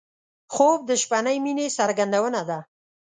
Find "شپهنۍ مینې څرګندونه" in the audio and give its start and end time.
1.01-2.41